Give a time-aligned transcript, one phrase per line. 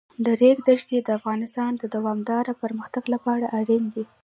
[0.25, 4.03] د ریګ دښتې د افغانستان د دوامداره پرمختګ لپاره اړین دي.